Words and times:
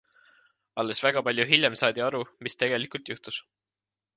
Alles 0.83 1.03
väga 1.03 1.23
palju 1.27 1.45
hiljem 1.51 1.77
saadi 1.83 2.05
aru, 2.09 2.25
mis 2.47 2.59
tegelikult 2.63 3.13
juhtus. 3.15 3.39